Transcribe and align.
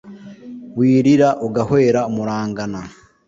wirira 0.77 1.29
ugahwera 1.45 2.01
murangana. 2.13 2.81